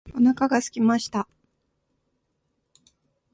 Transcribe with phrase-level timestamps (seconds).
[0.15, 1.27] お腹がすきました